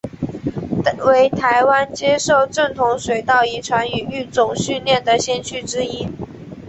[1.05, 6.07] 为台湾接受正统水稻遗传与育种训练的先驱之一。